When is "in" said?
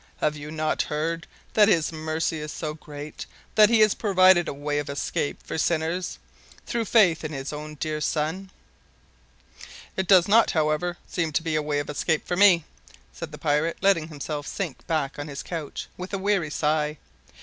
7.23-7.33